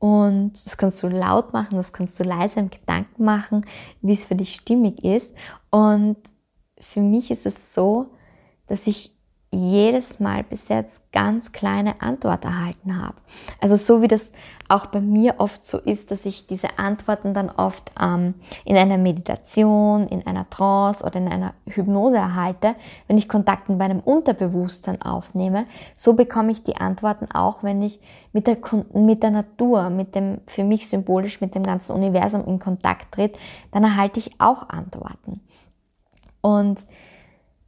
Und 0.00 0.52
das 0.64 0.78
kannst 0.78 1.02
du 1.02 1.08
laut 1.08 1.52
machen, 1.52 1.76
das 1.76 1.92
kannst 1.92 2.18
du 2.18 2.24
leise 2.24 2.58
im 2.58 2.70
Gedanken 2.70 3.22
machen, 3.22 3.66
wie 4.00 4.14
es 4.14 4.24
für 4.24 4.34
dich 4.34 4.54
stimmig 4.54 5.04
ist. 5.04 5.34
Und 5.70 6.16
für 6.78 7.02
mich 7.02 7.30
ist 7.30 7.44
es 7.44 7.74
so, 7.74 8.06
dass 8.66 8.86
ich 8.86 9.14
jedes 9.52 10.20
Mal 10.20 10.44
bis 10.44 10.68
jetzt 10.68 11.10
ganz 11.10 11.50
kleine 11.50 12.00
Antwort 12.00 12.44
erhalten 12.44 13.02
habe. 13.02 13.16
Also 13.60 13.76
so 13.76 14.00
wie 14.00 14.06
das 14.06 14.30
auch 14.68 14.86
bei 14.86 15.00
mir 15.00 15.34
oft 15.38 15.64
so 15.64 15.78
ist, 15.78 16.12
dass 16.12 16.24
ich 16.24 16.46
diese 16.46 16.78
Antworten 16.78 17.34
dann 17.34 17.50
oft 17.50 17.90
ähm, 18.00 18.34
in 18.64 18.76
einer 18.76 18.96
Meditation, 18.98 20.06
in 20.06 20.24
einer 20.24 20.48
Trance 20.48 21.02
oder 21.02 21.16
in 21.16 21.26
einer 21.26 21.54
Hypnose 21.66 22.18
erhalte, 22.18 22.76
wenn 23.08 23.18
ich 23.18 23.28
Kontakt 23.28 23.68
mit 23.68 23.78
meinem 23.78 23.98
Unterbewusstsein 23.98 25.02
aufnehme, 25.02 25.66
so 25.96 26.12
bekomme 26.12 26.52
ich 26.52 26.62
die 26.62 26.76
Antworten 26.76 27.26
auch, 27.32 27.64
wenn 27.64 27.82
ich 27.82 28.00
mit 28.32 28.46
der, 28.46 28.58
mit 28.94 29.24
der 29.24 29.32
Natur, 29.32 29.90
mit 29.90 30.14
dem, 30.14 30.38
für 30.46 30.62
mich 30.62 30.88
symbolisch 30.88 31.40
mit 31.40 31.56
dem 31.56 31.64
ganzen 31.64 31.96
Universum 31.96 32.44
in 32.46 32.60
Kontakt 32.60 33.12
tritt, 33.12 33.36
dann 33.72 33.82
erhalte 33.82 34.20
ich 34.20 34.30
auch 34.38 34.68
Antworten. 34.68 35.40
Und 36.40 36.78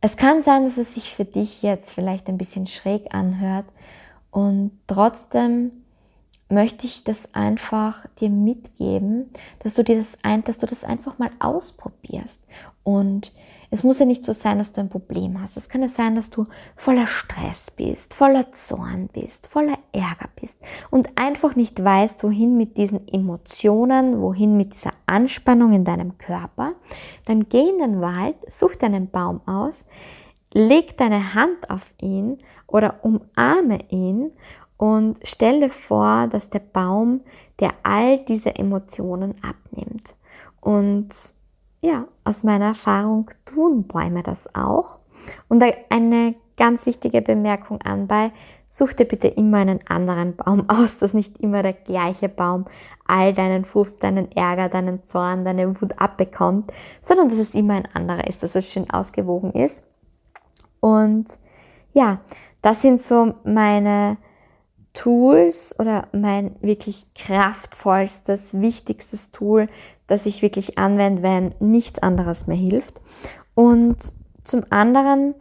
es 0.02 0.16
kann 0.16 0.42
sein, 0.42 0.64
dass 0.64 0.76
es 0.76 0.94
sich 0.94 1.14
für 1.14 1.24
dich 1.24 1.62
jetzt 1.62 1.94
vielleicht 1.94 2.28
ein 2.28 2.36
bisschen 2.36 2.66
schräg 2.66 3.14
anhört 3.14 3.66
und 4.32 4.72
trotzdem 4.88 5.70
möchte 6.48 6.86
ich 6.86 7.04
das 7.04 7.34
einfach 7.34 8.04
dir 8.20 8.28
mitgeben, 8.28 9.30
dass 9.60 9.74
du 9.74 9.84
dir 9.84 9.96
das 9.96 10.18
ein, 10.22 10.42
dass 10.44 10.58
du 10.58 10.66
das 10.66 10.84
einfach 10.84 11.18
mal 11.18 11.30
ausprobierst 11.38 12.44
und 12.82 13.32
es 13.72 13.84
muss 13.84 13.98
ja 13.98 14.04
nicht 14.04 14.26
so 14.26 14.34
sein, 14.34 14.58
dass 14.58 14.72
du 14.72 14.82
ein 14.82 14.90
Problem 14.90 15.40
hast. 15.40 15.56
Es 15.56 15.70
kann 15.70 15.80
ja 15.80 15.88
sein, 15.88 16.14
dass 16.14 16.28
du 16.28 16.44
voller 16.76 17.06
Stress 17.06 17.70
bist, 17.70 18.12
voller 18.12 18.52
Zorn 18.52 19.08
bist, 19.10 19.46
voller 19.46 19.78
Ärger 19.92 20.28
bist 20.38 20.58
und 20.90 21.08
einfach 21.16 21.56
nicht 21.56 21.82
weißt, 21.82 22.22
wohin 22.22 22.58
mit 22.58 22.76
diesen 22.76 23.08
Emotionen, 23.08 24.20
wohin 24.20 24.58
mit 24.58 24.74
dieser 24.74 24.92
Anspannung 25.06 25.72
in 25.72 25.84
deinem 25.84 26.18
Körper. 26.18 26.74
Dann 27.24 27.48
geh 27.48 27.66
in 27.66 27.78
den 27.78 28.02
Wald, 28.02 28.36
such 28.46 28.76
deinen 28.76 29.08
Baum 29.08 29.40
aus, 29.46 29.86
leg 30.52 30.98
deine 30.98 31.34
Hand 31.34 31.70
auf 31.70 31.94
ihn 31.98 32.36
oder 32.66 33.02
umarme 33.02 33.78
ihn 33.88 34.32
und 34.76 35.18
stell 35.24 35.60
dir 35.60 35.70
vor, 35.70 36.26
dass 36.26 36.50
der 36.50 36.58
Baum 36.58 37.22
dir 37.58 37.70
all 37.84 38.18
diese 38.18 38.54
Emotionen 38.54 39.34
abnimmt. 39.42 40.14
Und 40.60 41.08
ja, 41.82 42.06
aus 42.24 42.44
meiner 42.44 42.66
Erfahrung 42.66 43.30
tun 43.44 43.84
Bäume 43.84 44.22
das 44.22 44.54
auch. 44.54 44.98
Und 45.48 45.62
eine 45.90 46.34
ganz 46.56 46.86
wichtige 46.86 47.20
Bemerkung 47.20 47.82
anbei, 47.82 48.30
such 48.70 48.94
dir 48.94 49.04
bitte 49.04 49.28
immer 49.28 49.58
einen 49.58 49.80
anderen 49.88 50.36
Baum 50.36 50.64
aus, 50.68 50.98
dass 50.98 51.12
nicht 51.12 51.38
immer 51.38 51.62
der 51.62 51.74
gleiche 51.74 52.28
Baum 52.28 52.64
all 53.06 53.34
deinen 53.34 53.64
Frust, 53.64 54.02
deinen 54.02 54.30
Ärger, 54.32 54.68
deinen 54.68 55.04
Zorn, 55.04 55.44
deine 55.44 55.80
Wut 55.80 55.98
abbekommt, 55.98 56.72
sondern 57.00 57.28
dass 57.28 57.38
es 57.38 57.54
immer 57.54 57.74
ein 57.74 57.88
anderer 57.92 58.26
ist, 58.26 58.42
dass 58.42 58.54
es 58.54 58.72
schön 58.72 58.88
ausgewogen 58.88 59.52
ist. 59.52 59.92
Und 60.80 61.26
ja, 61.92 62.20
das 62.62 62.80
sind 62.80 63.02
so 63.02 63.34
meine 63.44 64.16
Tools 64.92 65.78
oder 65.78 66.08
mein 66.12 66.56
wirklich 66.60 67.06
kraftvollstes, 67.14 68.60
wichtigstes 68.60 69.30
Tool, 69.30 69.68
das 70.06 70.26
ich 70.26 70.42
wirklich 70.42 70.78
anwende, 70.78 71.22
wenn 71.22 71.54
nichts 71.60 71.98
anderes 71.98 72.46
mehr 72.46 72.56
hilft. 72.56 73.00
Und 73.54 73.96
zum 74.42 74.64
anderen 74.70 75.34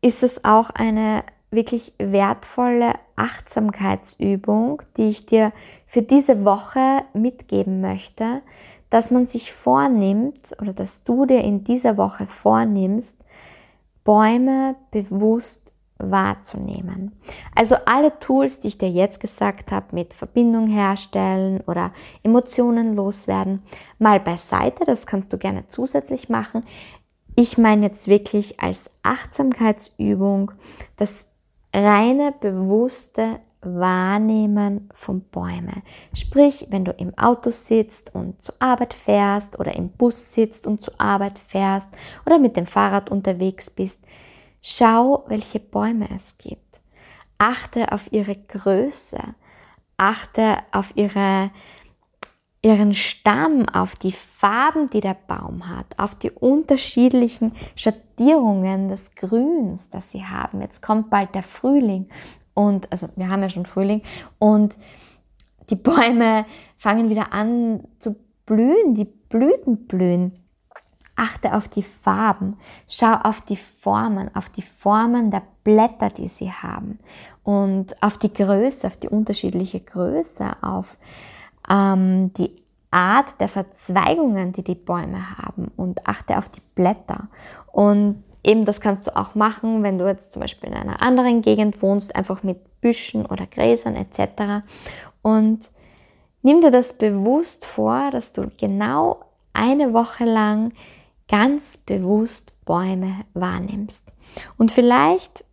ist 0.00 0.22
es 0.22 0.44
auch 0.44 0.70
eine 0.70 1.22
wirklich 1.50 1.92
wertvolle 1.98 2.94
Achtsamkeitsübung, 3.14 4.82
die 4.96 5.08
ich 5.08 5.26
dir 5.26 5.52
für 5.86 6.02
diese 6.02 6.44
Woche 6.44 7.04
mitgeben 7.14 7.80
möchte, 7.80 8.42
dass 8.90 9.10
man 9.10 9.26
sich 9.26 9.52
vornimmt 9.52 10.56
oder 10.60 10.72
dass 10.72 11.02
du 11.02 11.26
dir 11.26 11.42
in 11.42 11.64
dieser 11.64 11.96
Woche 11.96 12.26
vornimmst, 12.26 13.16
Bäume 14.04 14.76
bewusst 14.90 15.72
wahrzunehmen. 15.98 17.12
Also 17.54 17.76
alle 17.86 18.18
Tools, 18.18 18.60
die 18.60 18.68
ich 18.68 18.78
dir 18.78 18.90
jetzt 18.90 19.20
gesagt 19.20 19.72
habe, 19.72 19.94
mit 19.94 20.14
Verbindung 20.14 20.66
herstellen 20.66 21.62
oder 21.66 21.92
Emotionen 22.22 22.94
loswerden, 22.94 23.62
mal 23.98 24.20
beiseite, 24.20 24.84
das 24.84 25.06
kannst 25.06 25.32
du 25.32 25.38
gerne 25.38 25.66
zusätzlich 25.68 26.28
machen. 26.28 26.64
Ich 27.34 27.58
meine 27.58 27.86
jetzt 27.86 28.08
wirklich 28.08 28.60
als 28.60 28.90
Achtsamkeitsübung 29.02 30.52
das 30.96 31.28
reine, 31.74 32.32
bewusste 32.32 33.40
Wahrnehmen 33.60 34.88
von 34.94 35.22
Bäumen. 35.22 35.82
Sprich, 36.14 36.66
wenn 36.70 36.84
du 36.84 36.92
im 36.92 37.16
Auto 37.18 37.50
sitzt 37.50 38.14
und 38.14 38.40
zur 38.42 38.54
Arbeit 38.58 38.94
fährst 38.94 39.58
oder 39.58 39.74
im 39.74 39.88
Bus 39.88 40.32
sitzt 40.32 40.66
und 40.66 40.82
zur 40.82 40.98
Arbeit 41.00 41.38
fährst 41.38 41.88
oder 42.24 42.38
mit 42.38 42.56
dem 42.56 42.66
Fahrrad 42.66 43.10
unterwegs 43.10 43.68
bist, 43.68 44.00
Schau, 44.68 45.22
welche 45.28 45.60
Bäume 45.60 46.08
es 46.12 46.38
gibt. 46.38 46.80
Achte 47.38 47.92
auf 47.92 48.12
ihre 48.12 48.34
Größe. 48.34 49.16
Achte 49.96 50.56
auf 50.72 50.90
ihre, 50.96 51.52
ihren 52.62 52.92
Stamm, 52.92 53.68
auf 53.68 53.94
die 53.94 54.10
Farben, 54.10 54.90
die 54.90 55.00
der 55.00 55.14
Baum 55.14 55.68
hat, 55.68 55.96
auf 55.98 56.16
die 56.16 56.32
unterschiedlichen 56.32 57.54
Schattierungen 57.76 58.88
des 58.88 59.14
Grüns, 59.14 59.88
das 59.88 60.10
sie 60.10 60.24
haben. 60.24 60.60
Jetzt 60.60 60.82
kommt 60.82 61.10
bald 61.10 61.36
der 61.36 61.44
Frühling 61.44 62.08
und, 62.52 62.90
also 62.90 63.08
wir 63.14 63.28
haben 63.28 63.42
ja 63.42 63.50
schon 63.50 63.66
Frühling 63.66 64.02
und 64.40 64.76
die 65.70 65.76
Bäume 65.76 66.44
fangen 66.76 67.08
wieder 67.08 67.32
an 67.32 67.84
zu 68.00 68.16
blühen, 68.46 68.94
die 68.96 69.04
Blüten 69.04 69.86
blühen. 69.86 70.42
Achte 71.16 71.54
auf 71.54 71.68
die 71.68 71.82
Farben, 71.82 72.58
schau 72.86 73.12
auf 73.12 73.40
die 73.40 73.56
Formen, 73.56 74.34
auf 74.34 74.50
die 74.50 74.62
Formen 74.62 75.30
der 75.30 75.42
Blätter, 75.64 76.10
die 76.10 76.28
sie 76.28 76.52
haben 76.52 76.98
und 77.42 78.00
auf 78.02 78.18
die 78.18 78.32
Größe, 78.32 78.86
auf 78.86 78.96
die 78.96 79.08
unterschiedliche 79.08 79.80
Größe, 79.80 80.44
auf 80.62 80.98
ähm, 81.68 82.32
die 82.34 82.54
Art 82.90 83.40
der 83.40 83.48
Verzweigungen, 83.48 84.52
die 84.52 84.62
die 84.62 84.74
Bäume 84.74 85.38
haben 85.38 85.70
und 85.76 86.06
achte 86.06 86.38
auf 86.38 86.48
die 86.48 86.62
Blätter. 86.74 87.28
Und 87.72 88.22
eben 88.44 88.64
das 88.64 88.80
kannst 88.80 89.06
du 89.06 89.16
auch 89.16 89.34
machen, 89.34 89.82
wenn 89.82 89.98
du 89.98 90.06
jetzt 90.06 90.32
zum 90.32 90.40
Beispiel 90.40 90.70
in 90.70 90.76
einer 90.76 91.02
anderen 91.02 91.42
Gegend 91.42 91.82
wohnst, 91.82 92.14
einfach 92.14 92.42
mit 92.42 92.80
Büschen 92.80 93.26
oder 93.26 93.46
Gräsern 93.46 93.96
etc. 93.96 94.64
Und 95.22 95.70
nimm 96.42 96.60
dir 96.60 96.70
das 96.70 96.94
bewusst 96.94 97.66
vor, 97.66 98.10
dass 98.10 98.32
du 98.32 98.50
genau 98.56 99.20
eine 99.52 99.92
Woche 99.92 100.24
lang 100.24 100.72
ganz 101.28 101.76
bewusst 101.76 102.52
Bäume 102.64 103.24
wahrnimmst. 103.34 104.02
Und 104.58 104.72
vielleicht 104.72 105.44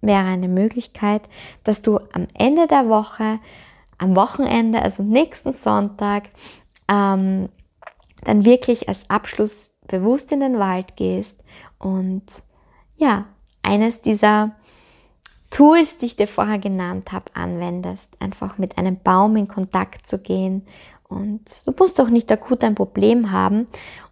wäre 0.00 0.24
eine 0.24 0.48
Möglichkeit, 0.48 1.28
dass 1.64 1.82
du 1.82 1.98
am 2.12 2.26
Ende 2.34 2.66
der 2.66 2.88
Woche, 2.88 3.38
am 3.98 4.16
Wochenende, 4.16 4.82
also 4.82 5.02
nächsten 5.02 5.52
Sonntag, 5.52 6.30
ähm, 6.88 7.48
dann 8.24 8.44
wirklich 8.44 8.88
als 8.88 9.08
Abschluss 9.08 9.70
bewusst 9.86 10.32
in 10.32 10.40
den 10.40 10.58
Wald 10.58 10.96
gehst 10.96 11.42
und 11.78 12.24
ja, 12.96 13.26
eines 13.62 14.00
dieser 14.00 14.52
Tools, 15.50 15.98
die 15.98 16.06
ich 16.06 16.16
dir 16.16 16.28
vorher 16.28 16.58
genannt 16.58 17.12
habe, 17.12 17.26
anwendest. 17.34 18.16
Einfach 18.20 18.58
mit 18.58 18.78
einem 18.78 18.98
Baum 18.98 19.36
in 19.36 19.48
Kontakt 19.48 20.06
zu 20.06 20.18
gehen. 20.18 20.64
Und 21.08 21.66
du 21.66 21.74
musst 21.78 22.00
auch 22.00 22.08
nicht 22.08 22.32
akut 22.32 22.64
ein 22.64 22.74
Problem 22.74 23.32
haben 23.32 23.66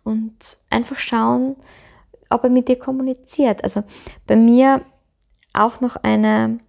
und 0.04 0.58
einfach 0.70 0.98
schauen, 0.98 1.56
ob 2.28 2.44
er 2.44 2.50
mit 2.50 2.68
dir 2.68 2.78
kommuniziert. 2.78 3.64
Also 3.64 3.82
bei 4.26 4.36
mir 4.36 4.82
auch 5.52 5.80
noch 5.80 5.96
eine, 5.96 6.60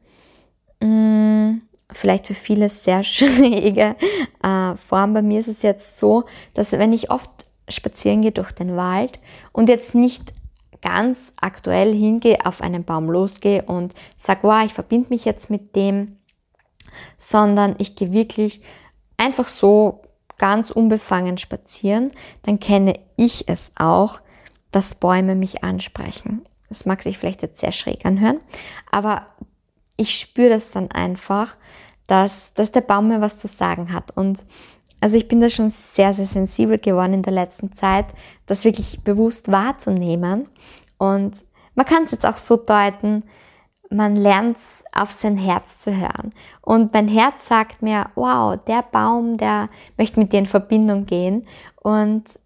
mh, 0.82 0.88
mm, 0.88 1.62
vielleicht 1.92 2.28
für 2.28 2.34
viele 2.34 2.70
sehr 2.70 3.04
schräge 3.04 3.96
äh, 4.44 4.76
Form. 4.76 5.14
Bei 5.14 5.22
mir 5.22 5.40
ist 5.40 5.48
es 5.48 5.62
jetzt 5.62 5.98
so, 5.98 6.26
dass 6.54 6.72
wenn 6.72 6.94
ich 6.94 7.12
oft 7.12 7.30
spazieren 7.70 8.22
gehe 8.22 8.32
durch 8.32 8.52
den 8.52 8.76
Wald 8.76 9.20
und 9.52 9.70
jetzt 9.70 9.96
nicht 9.96 10.34
ganz 10.82 11.34
aktuell 11.40 11.94
hingehe, 11.94 12.46
auf 12.46 12.62
einen 12.62 12.84
Baum 12.84 13.10
losgehe 13.10 13.64
und 13.64 13.94
sage, 14.18 14.42
wow, 14.44 14.66
ich 14.66 14.74
verbinde 14.74 15.10
mich 15.10 15.26
jetzt 15.26 15.50
mit 15.50 15.76
dem, 15.76 16.18
sondern 17.18 17.76
ich 17.78 17.96
gehe 17.96 18.12
wirklich 18.12 18.62
einfach 19.18 19.48
so 19.48 20.02
ganz 20.42 20.72
unbefangen 20.72 21.38
spazieren, 21.38 22.12
dann 22.42 22.60
kenne 22.60 23.00
ich 23.16 23.48
es 23.48 23.72
auch, 23.78 24.22
dass 24.72 24.96
Bäume 24.96 25.36
mich 25.36 25.64
ansprechen. 25.64 26.42
Das 26.68 26.88
mag 26.88 27.04
sich 27.04 27.20
vielleicht 27.20 27.44
jetzt 27.44 27.60
sehr 27.60 27.72
schräg 27.72 28.06
anhören, 28.08 28.40
aber 28.92 29.28
ich 29.98 30.18
spüre 30.18 30.50
das 30.50 30.72
dann 30.72 30.90
einfach, 30.90 31.56
dass, 32.08 32.56
dass 32.56 32.72
der 32.72 32.82
Baum 32.82 33.10
mir 33.10 33.22
was 33.22 33.38
zu 33.38 33.48
sagen 33.48 33.94
hat. 33.94 34.18
Und 34.18 34.44
also 35.00 35.16
ich 35.16 35.28
bin 35.28 35.42
da 35.42 35.50
schon 35.50 35.70
sehr, 35.70 36.16
sehr 36.16 36.26
sensibel 36.26 36.80
geworden 36.80 37.14
in 37.14 37.22
der 37.22 37.34
letzten 37.34 37.74
Zeit, 37.74 38.08
das 38.48 38.64
wirklich 38.64 39.02
bewusst 39.02 39.52
wahrzunehmen. 39.52 40.50
Und 40.98 41.44
man 41.76 41.86
kann 41.86 42.06
es 42.06 42.12
jetzt 42.12 42.26
auch 42.26 42.38
so 42.38 42.56
deuten, 42.58 43.24
man 43.92 44.16
lernt 44.16 44.58
auf 44.94 45.12
sein 45.12 45.38
Herz 45.38 45.80
zu 45.80 45.96
hören. 45.96 46.34
Und 46.62 46.94
mein 46.94 47.08
Herz 47.08 47.48
sagt 47.48 47.82
mir, 47.82 48.10
wow, 48.16 48.58
der 48.68 48.84
Baum, 48.84 49.38
der 49.38 49.70
möchte 49.98 50.20
mit 50.20 50.32
dir 50.32 50.40
in 50.40 50.46
Verbindung 50.46 51.06
gehen. 51.06 51.46
Und 51.82 52.40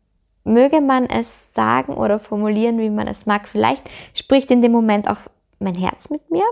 möge 0.43 0.81
man 0.81 1.05
es 1.05 1.53
sagen 1.53 1.93
oder 1.93 2.19
formulieren, 2.19 2.79
wie 2.79 2.89
man 2.89 3.08
es 3.08 3.25
mag, 3.25 3.47
vielleicht 3.47 3.84
spricht 4.13 4.51
in 4.51 4.62
dem 4.62 4.71
Moment 4.71 5.10
auch 5.10 5.17
mein 5.60 5.75
Herz 5.75 6.10
mit 6.10 6.29
mir, 6.31 6.45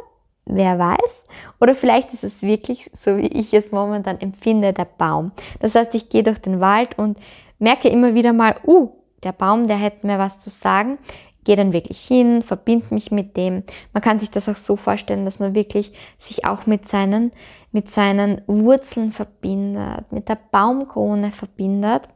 wer 0.46 0.78
weiß. 0.78 1.26
Oder 1.60 1.76
vielleicht 1.76 2.14
ist 2.14 2.24
es 2.24 2.42
wirklich, 2.42 2.90
so 2.94 3.18
wie 3.18 3.28
ich 3.28 3.54
es 3.54 3.72
momentan 3.72 4.20
empfinde, 4.20 4.74
der 4.74 4.86
Baum. 4.86 5.32
Das 5.60 5.76
heißt, 5.76 5.94
ich 5.96 6.10
gehe 6.10 6.24
durch 6.24 6.40
den 6.40 6.60
Wald 6.60 6.98
und 6.98 7.18
merke 7.60 7.90
immer 7.90 8.14
wieder 8.14 8.34
mal, 8.34 8.56
uh, 8.66 8.90
der 9.24 9.32
Baum, 9.32 9.68
der 9.68 9.78
hätte 9.78 10.06
mir 10.06 10.20
was 10.20 10.40
zu 10.40 10.50
sagen 10.50 10.98
gehe 11.44 11.56
dann 11.56 11.74
wirklich 11.74 12.00
hin, 12.00 12.42
verbinde 12.42 12.94
mich 12.94 13.12
mit 13.12 13.38
dem. 13.38 13.64
Man 13.94 14.04
kann 14.04 14.20
sich 14.20 14.32
das 14.32 14.50
auch 14.50 14.56
so 14.56 14.76
vorstellen, 14.76 15.26
dass 15.26 15.40
man 15.40 15.56
wirklich 15.56 15.94
sich 16.18 16.46
auch 16.46 16.66
mit 16.66 16.88
seinen, 16.88 17.32
mit 17.72 17.90
seinen 17.90 18.42
Wurzeln 18.48 19.12
verbindet, 19.12 20.12
mit 20.12 20.30
der 20.30 20.38
Baumkrone 20.52 21.32
verbindet. 21.32 22.10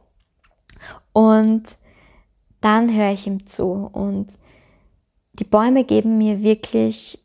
Und 1.12 1.64
dann 2.60 2.94
höre 2.94 3.12
ich 3.12 3.26
ihm 3.26 3.46
zu. 3.46 3.88
Und 3.92 4.38
die 5.34 5.44
Bäume 5.44 5.84
geben 5.84 6.18
mir 6.18 6.42
wirklich, 6.42 7.18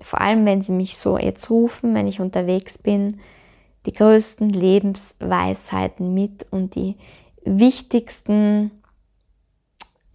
vor 0.00 0.20
allem 0.20 0.44
wenn 0.46 0.62
sie 0.62 0.72
mich 0.72 0.96
so 0.96 1.18
jetzt 1.18 1.50
rufen, 1.50 1.94
wenn 1.94 2.06
ich 2.06 2.20
unterwegs 2.20 2.78
bin, 2.78 3.20
die 3.86 3.92
größten 3.92 4.50
Lebensweisheiten 4.50 6.12
mit 6.12 6.46
und 6.50 6.74
die 6.74 6.96
wichtigsten 7.44 8.70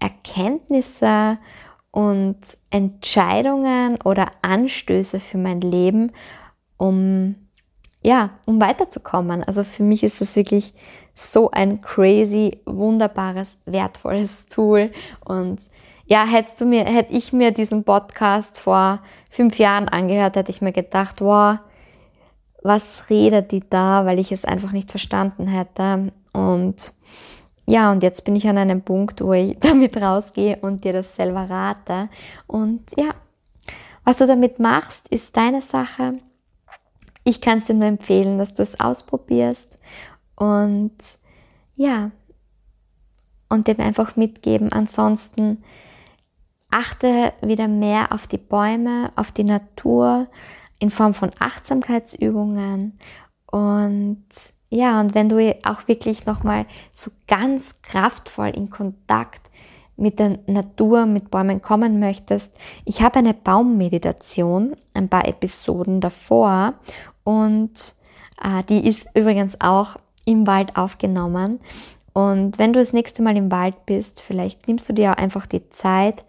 Erkenntnisse 0.04 1.38
und 1.92 2.38
Entscheidungen 2.70 3.98
oder 4.04 4.28
Anstöße 4.42 5.20
für 5.20 5.38
mein 5.38 5.62
Leben, 5.62 6.12
um 6.78 7.36
ja, 8.04 8.32
um 8.46 8.60
weiterzukommen. 8.60 9.44
Also 9.46 9.64
für 9.64 9.84
mich 9.84 10.04
ist 10.04 10.20
das 10.20 10.36
wirklich 10.36 10.74
so 11.16 11.52
ein 11.52 11.80
crazy, 11.80 12.60
wunderbares, 12.66 13.58
wertvolles 13.66 14.46
Tool. 14.48 14.92
Und 15.24 15.62
ja, 16.06 16.26
hättest 16.26 16.60
du 16.60 16.66
mir, 16.66 16.84
hätte 16.84 17.14
ich 17.14 17.32
mir 17.32 17.52
diesen 17.52 17.86
Podcast 17.86 18.60
vor 18.60 19.00
fünf 19.30 19.58
Jahren 19.58 19.88
angehört, 19.88 20.36
hätte 20.36 20.52
ich 20.52 20.62
mir 20.62 20.74
gedacht, 20.74 21.22
wow, 21.22 21.60
was 22.62 23.10
redet 23.10 23.54
die 23.54 23.64
da, 23.70 24.06
weil 24.06 24.20
ich 24.20 24.34
es 24.34 24.44
einfach 24.44 24.74
nicht 24.74 24.92
verstanden 24.92 25.48
hätte. 25.48 26.12
Und 26.34 26.94
ja, 27.66 27.92
und 27.92 28.04
jetzt 28.04 28.26
bin 28.26 28.36
ich 28.36 28.48
an 28.48 28.58
einem 28.58 28.82
Punkt, 28.82 29.22
wo 29.22 29.34
ich 29.34 29.58
damit 29.62 29.98
rausgehe 29.98 30.58
und 30.62 30.84
dir 30.84 30.94
das 30.94 31.16
selber 31.16 31.50
rate. 31.50 32.10
Und 32.48 32.92
ja, 32.98 33.14
was 34.04 34.18
du 34.18 34.28
damit 34.28 34.60
machst, 34.60 35.08
ist 35.08 35.36
deine 35.38 35.62
Sache. 35.62 36.20
Ich 37.24 37.40
kann 37.40 37.60
es 37.60 37.66
dir 37.66 37.74
nur 37.74 37.88
empfehlen, 37.88 38.38
dass 38.38 38.54
du 38.54 38.64
es 38.64 38.80
ausprobierst 38.80 39.78
und 40.36 40.92
ja, 41.76 42.12
und 43.50 43.68
dem 43.68 43.80
einfach 43.80 44.16
mitgeben. 44.16 44.72
Ansonsten 44.74 45.64
achte 46.70 47.34
wieder 47.42 47.68
mehr 47.68 48.12
auf 48.12 48.28
die 48.28 48.38
Bäume, 48.38 49.12
auf 49.16 49.32
die 49.32 49.44
Natur 49.44 50.28
in 50.80 50.90
Form 50.90 51.14
von 51.14 51.32
Achtsamkeitsübungen 51.40 53.00
und 53.52 54.26
ja, 54.74 55.00
und 55.00 55.14
wenn 55.14 55.30
du 55.30 55.56
auch 55.64 55.88
wirklich 55.88 56.26
nochmal 56.26 56.66
so 56.92 57.12
ganz 57.28 57.80
kraftvoll 57.84 58.50
in 58.50 58.72
Kontakt 58.72 59.52
mit 59.98 60.18
der 60.18 60.40
Natur, 60.48 61.06
mit 61.06 61.30
Bäumen 61.30 61.62
kommen 61.62 62.00
möchtest, 62.00 62.58
ich 62.84 63.04
habe 63.04 63.20
eine 63.20 63.36
Baummeditation, 63.36 64.76
ein 64.96 65.10
paar 65.10 65.28
Episoden 65.28 66.02
davor 66.02 66.74
und 67.24 67.94
äh, 68.44 68.64
die 68.68 68.88
ist 68.88 69.06
übrigens 69.14 69.62
auch 69.62 69.98
im 70.26 70.48
Wald 70.48 70.76
aufgenommen. 70.76 71.60
Und 72.14 72.58
wenn 72.58 72.74
du 72.74 72.80
das 72.80 72.94
nächste 72.94 73.22
Mal 73.22 73.38
im 73.38 73.52
Wald 73.52 73.86
bist, 73.86 74.22
vielleicht 74.22 74.68
nimmst 74.68 74.90
du 74.90 74.94
dir 74.94 75.20
einfach 75.20 75.46
die 75.46 75.70
Zeit 75.70 76.26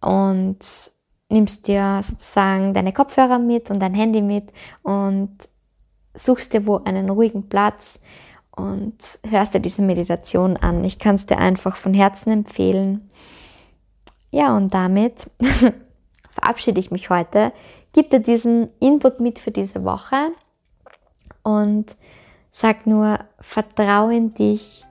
und 0.00 0.58
nimmst 1.28 1.66
dir 1.66 2.00
sozusagen 2.04 2.72
deine 2.72 2.92
Kopfhörer 2.92 3.40
mit 3.40 3.68
und 3.68 3.80
dein 3.80 3.94
Handy 3.94 4.22
mit 4.22 4.52
und 4.84 5.30
suchst 6.14 6.52
dir 6.52 6.66
wo 6.66 6.78
einen 6.84 7.10
ruhigen 7.10 7.48
Platz 7.48 8.00
und 8.50 9.20
hörst 9.28 9.54
dir 9.54 9.60
diese 9.60 9.82
Meditation 9.82 10.56
an. 10.56 10.84
Ich 10.84 10.98
kann 10.98 11.14
es 11.14 11.26
dir 11.26 11.38
einfach 11.38 11.76
von 11.76 11.94
Herzen 11.94 12.30
empfehlen. 12.30 13.08
Ja, 14.30 14.56
und 14.56 14.74
damit 14.74 15.30
verabschiede 16.30 16.80
ich 16.80 16.90
mich 16.90 17.10
heute. 17.10 17.52
Gib 17.92 18.10
dir 18.10 18.20
diesen 18.20 18.68
Input 18.78 19.20
mit 19.20 19.38
für 19.38 19.50
diese 19.50 19.84
Woche 19.84 20.30
und 21.42 21.96
sag 22.50 22.86
nur, 22.86 23.18
vertraue 23.40 24.14
in 24.14 24.34
dich, 24.34 24.84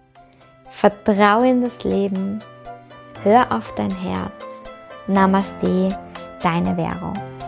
vertraue 0.70 1.50
in 1.50 1.62
das 1.62 1.84
Leben, 1.84 2.40
hör 3.24 3.52
auf 3.52 3.74
dein 3.76 3.96
Herz, 3.96 4.46
Namaste, 5.08 5.90
deine 6.42 6.76
Vero. 6.76 7.39